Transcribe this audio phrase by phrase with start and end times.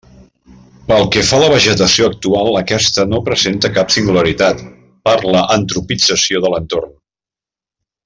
[0.85, 4.67] Pel que fa a la vegetació actual, aquesta no presenta cap singularitat,
[5.11, 6.95] per l'antropització de l'entorn.